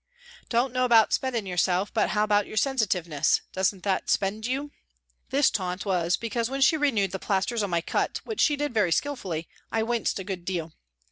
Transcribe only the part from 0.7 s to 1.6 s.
know about spending